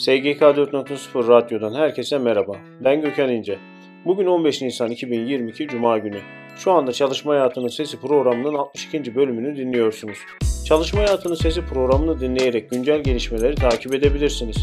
[0.00, 2.56] SGK 4.0 Radyo'dan herkese merhaba.
[2.80, 3.58] Ben Gökhan İnce.
[4.04, 6.18] Bugün 15 Nisan 2022 Cuma günü.
[6.56, 9.14] Şu anda Çalışma Hayatının Sesi programının 62.
[9.14, 10.18] bölümünü dinliyorsunuz.
[10.66, 14.56] Çalışma Hayatının Sesi programını dinleyerek güncel gelişmeleri takip edebilirsiniz.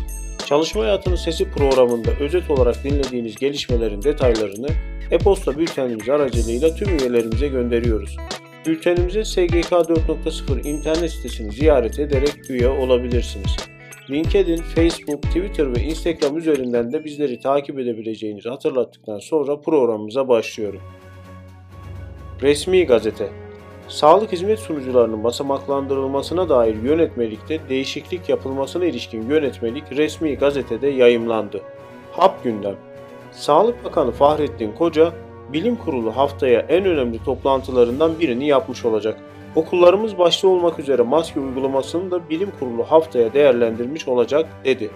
[0.45, 4.67] Çalışma Hayatının Sesi programında özet olarak dinlediğiniz gelişmelerin detaylarını
[5.11, 8.17] e-posta bültenimiz aracılığıyla tüm üyelerimize gönderiyoruz.
[8.65, 13.76] Bültenimize SGK 4.0 internet sitesini ziyaret ederek üye olabilirsiniz.
[14.09, 20.81] LinkedIn, Facebook, Twitter ve Instagram üzerinden de bizleri takip edebileceğinizi hatırlattıktan sonra programımıza başlıyorum.
[22.41, 23.29] Resmi Gazete
[23.87, 31.61] Sağlık hizmet sunucularının basamaklandırılmasına dair yönetmelikte değişiklik yapılmasına ilişkin yönetmelik resmi gazetede yayımlandı.
[32.11, 32.75] Hap gündem
[33.31, 35.13] Sağlık Bakanı Fahrettin Koca,
[35.53, 39.17] Bilim Kurulu haftaya en önemli toplantılarından birini yapmış olacak.
[39.57, 44.89] Okullarımız başta olmak üzere maske uygulamasını da bilim kurulu haftaya değerlendirmiş olacak dedi.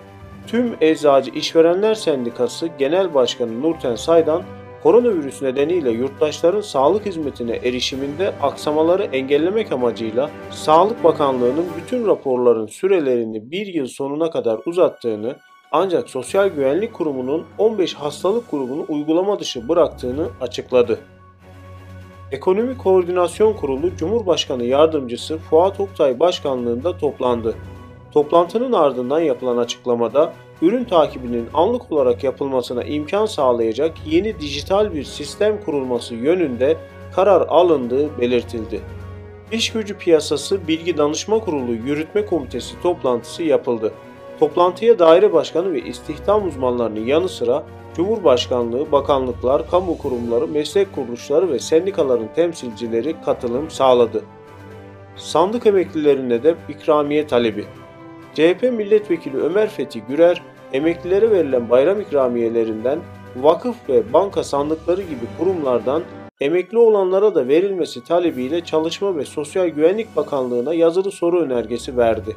[0.48, 4.44] Tüm Eczacı İşverenler Sendikası Genel Başkanı Nurten Saydan,
[4.84, 13.68] koronavirüs nedeniyle yurttaşların sağlık hizmetine erişiminde aksamaları engellemek amacıyla Sağlık Bakanlığı'nın bütün raporların sürelerini bir
[13.68, 15.36] yıl sonuna kadar uzattığını
[15.72, 21.00] ancak Sosyal Güvenlik Kurumu'nun 15 hastalık grubunu uygulama dışı bıraktığını açıkladı.
[22.32, 27.56] Ekonomi Koordinasyon Kurulu Cumhurbaşkanı Yardımcısı Fuat Oktay başkanlığında toplandı.
[28.12, 35.64] Toplantının ardından yapılan açıklamada ürün takibinin anlık olarak yapılmasına imkan sağlayacak yeni dijital bir sistem
[35.66, 36.78] kurulması yönünde
[37.16, 38.82] karar alındığı belirtildi.
[39.52, 43.94] İş gücü piyasası Bilgi Danışma Kurulu Yürütme Komitesi toplantısı yapıldı.
[44.42, 47.64] Toplantıya daire başkanı ve istihdam uzmanlarının yanı sıra
[47.96, 54.24] Cumhurbaşkanlığı, bakanlıklar, kamu kurumları, meslek kuruluşları ve sendikaların temsilcileri katılım sağladı.
[55.16, 57.66] Sandık emeklilerine de ikramiye talebi.
[58.34, 60.42] CHP milletvekili Ömer Fethi Gürer,
[60.74, 63.00] emeklilere verilen bayram ikramiyelerinden
[63.36, 66.04] vakıf ve banka sandıkları gibi kurumlardan
[66.40, 72.36] emekli olanlara da verilmesi talebiyle Çalışma ve Sosyal Güvenlik Bakanlığı'na yazılı soru önergesi verdi.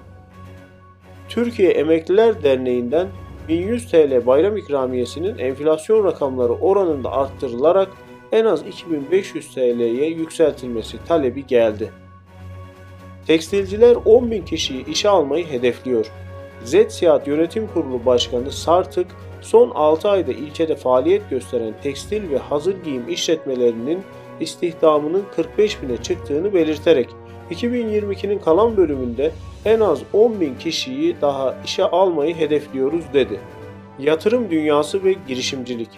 [1.34, 3.08] Türkiye Emekliler Derneği'nden
[3.48, 7.88] 1100 TL bayram ikramiyesinin enflasyon rakamları oranında arttırılarak
[8.32, 11.90] en az 2500 TL'ye yükseltilmesi talebi geldi.
[13.26, 16.06] Tekstilciler 10.000 kişiyi işe almayı hedefliyor.
[16.64, 19.06] ZSİAD Yönetim Kurulu Başkanı Sartık,
[19.40, 24.02] son 6 ayda ilçede faaliyet gösteren tekstil ve hazır giyim işletmelerinin
[24.40, 27.08] istihdamının 45 bine çıktığını belirterek
[27.50, 29.32] 2022'nin kalan bölümünde
[29.64, 33.40] en az 10 bin kişiyi daha işe almayı hedefliyoruz dedi.
[33.98, 35.88] Yatırım dünyası ve girişimcilik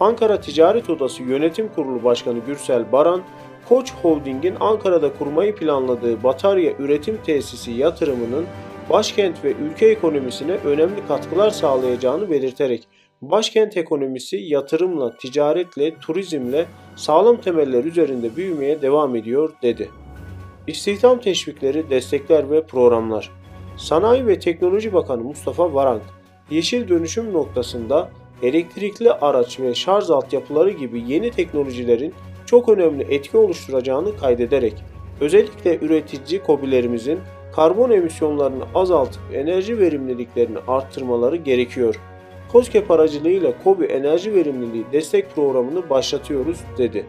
[0.00, 3.22] Ankara Ticaret Odası Yönetim Kurulu Başkanı Gürsel Baran,
[3.68, 8.44] Koç Holding'in Ankara'da kurmayı planladığı batarya üretim tesisi yatırımının
[8.90, 12.88] başkent ve ülke ekonomisine önemli katkılar sağlayacağını belirterek
[13.22, 16.66] başkent ekonomisi yatırımla, ticaretle, turizmle
[16.96, 19.90] sağlam temeller üzerinde büyümeye devam ediyor dedi.
[20.68, 23.30] İstihdam teşvikleri, destekler ve programlar.
[23.76, 26.02] Sanayi ve Teknoloji Bakanı Mustafa Varank,
[26.50, 28.10] yeşil dönüşüm noktasında
[28.42, 32.14] elektrikli araç ve şarj altyapıları gibi yeni teknolojilerin
[32.46, 34.74] çok önemli etki oluşturacağını kaydederek
[35.20, 37.20] özellikle üretici kobilerimizin
[37.52, 42.00] karbon emisyonlarını azaltıp enerji verimliliklerini arttırmaları gerekiyor.
[42.52, 47.06] COSGAP aracılığıyla KOBİ enerji verimliliği destek programını başlatıyoruz dedi.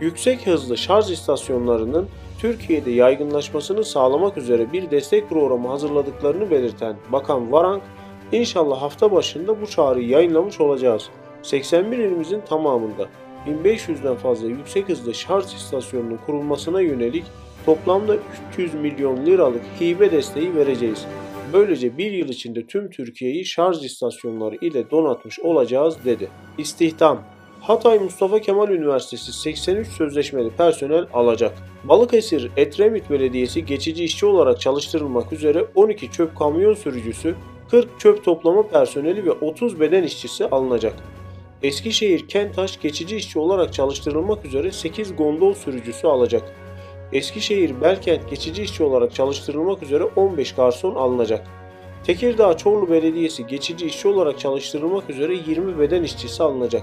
[0.00, 2.08] Yüksek hızlı şarj istasyonlarının
[2.40, 7.82] Türkiye'de yaygınlaşmasını sağlamak üzere bir destek programı hazırladıklarını belirten Bakan Varank,
[8.32, 11.08] inşallah hafta başında bu çağrıyı yayınlamış olacağız.
[11.42, 13.08] 81 ilimizin tamamında
[13.46, 17.24] 1500'den fazla yüksek hızlı şarj istasyonunun kurulmasına yönelik
[17.66, 18.16] toplamda
[18.52, 21.06] 300 milyon liralık hibe desteği vereceğiz.
[21.52, 26.28] Böylece bir yıl içinde tüm Türkiye'yi şarj istasyonları ile donatmış olacağız dedi.
[26.58, 27.22] İstihdam
[27.70, 31.58] Hatay Mustafa Kemal Üniversitesi 83 sözleşmeli personel alacak.
[31.84, 37.34] Balıkesir Etremit Belediyesi geçici işçi olarak çalıştırılmak üzere 12 çöp kamyon sürücüsü,
[37.70, 40.94] 40 çöp toplama personeli ve 30 beden işçisi alınacak.
[41.62, 46.42] Eskişehir Kentaş geçici işçi olarak çalıştırılmak üzere 8 gondol sürücüsü alacak.
[47.12, 51.46] Eskişehir Belkent geçici işçi olarak çalıştırılmak üzere 15 garson alınacak.
[52.04, 56.82] Tekirdağ Çorlu Belediyesi geçici işçi olarak çalıştırılmak üzere 20 beden işçisi alınacak.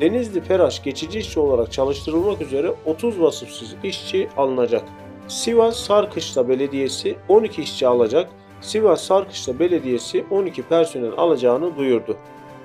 [0.00, 4.84] Denizli Peraş geçici işçi olarak çalıştırılmak üzere 30 vasıfsız işçi alınacak.
[5.28, 8.30] Sivas Sarkışla Belediyesi 12 işçi alacak.
[8.60, 12.16] Sivas Sarkışla Belediyesi 12 personel alacağını duyurdu.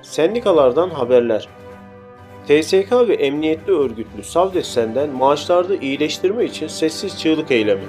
[0.02, 1.48] Sendikalardan haberler.
[2.48, 7.84] TSK ve emniyetli örgütlü Savdesen'den maaşlarda iyileştirme için sessiz çığlık eylemi.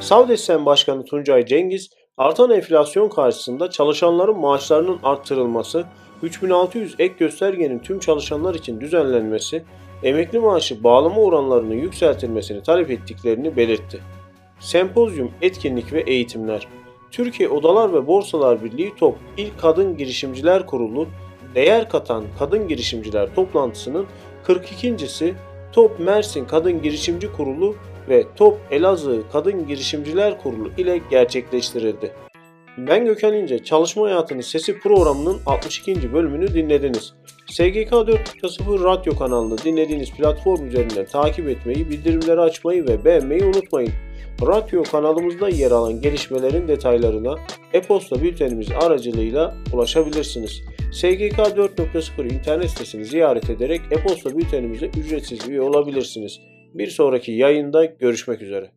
[0.00, 5.84] Savdesen Başkanı Tuncay Cengiz, Artan enflasyon karşısında çalışanların maaşlarının arttırılması,
[6.22, 9.62] 3600 ek göstergenin tüm çalışanlar için düzenlenmesi,
[10.02, 14.00] emekli maaşı bağlama oranlarının yükseltilmesini talep ettiklerini belirtti.
[14.60, 16.68] Sempozyum, etkinlik ve eğitimler
[17.10, 21.06] Türkiye Odalar ve Borsalar Birliği TOP İlk Kadın Girişimciler Kurulu
[21.54, 24.06] Değer Katan Kadın Girişimciler toplantısının
[24.46, 25.34] 42.si
[25.72, 27.76] TOP Mersin Kadın Girişimci Kurulu
[28.08, 32.29] ve TOP Elazığ Kadın Girişimciler Kurulu ile gerçekleştirildi.
[32.78, 36.12] Ben Gökhan İnce, Çalışma Hayatının Sesi programının 62.
[36.12, 37.14] bölümünü dinlediniz.
[37.46, 43.92] SGK 4.0 radyo kanalını dinlediğiniz platform üzerinden takip etmeyi, bildirimleri açmayı ve beğenmeyi unutmayın.
[44.42, 47.34] Radyo kanalımızda yer alan gelişmelerin detaylarına
[47.72, 50.62] e-posta bültenimiz aracılığıyla ulaşabilirsiniz.
[50.92, 56.40] SGK 4.0 internet sitesini ziyaret ederek e-posta bültenimize ücretsiz üye olabilirsiniz.
[56.74, 58.70] Bir sonraki yayında görüşmek üzere.